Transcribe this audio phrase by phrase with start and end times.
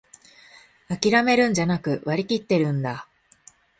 [0.87, 3.07] あきらめるんじゃなく、割りきってるんだ